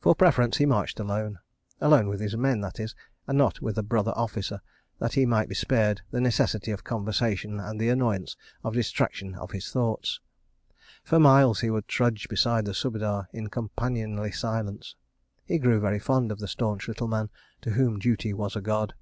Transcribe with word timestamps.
For 0.00 0.14
preference 0.14 0.56
he 0.56 0.64
marched 0.64 0.98
alone, 0.98 1.38
alone 1.78 2.08
with 2.08 2.20
his 2.20 2.34
men 2.38 2.62
that 2.62 2.80
is, 2.80 2.94
and 3.26 3.36
not 3.36 3.60
with 3.60 3.76
a 3.76 3.82
brother 3.82 4.12
officer, 4.16 4.62
that 4.98 5.12
he 5.12 5.26
might 5.26 5.46
be 5.46 5.54
spared 5.54 6.00
the 6.10 6.22
necessity 6.22 6.70
of 6.70 6.84
conversation 6.84 7.60
and 7.60 7.78
the 7.78 7.90
annoyance 7.90 8.34
of 8.64 8.72
distraction 8.72 9.34
of 9.34 9.50
his 9.50 9.70
thoughts. 9.70 10.20
For 11.04 11.18
miles 11.20 11.60
he 11.60 11.68
would 11.68 11.86
trudge 11.86 12.30
beside 12.30 12.64
the 12.64 12.72
Subedar 12.72 13.28
in 13.30 13.50
companionly 13.50 14.32
silence. 14.32 14.96
He 15.44 15.58
grew 15.58 15.80
very 15.80 15.98
fond 15.98 16.32
of 16.32 16.38
the 16.38 16.48
staunch 16.48 16.88
little 16.88 17.08
man 17.08 17.28
to 17.60 17.72
whom 17.72 17.98
duty 17.98 18.32
was 18.32 18.56
a 18.56 18.62
god. 18.62 18.94